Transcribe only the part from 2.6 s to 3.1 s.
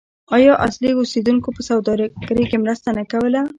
مرسته نه